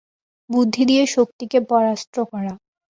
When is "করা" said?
2.31-2.53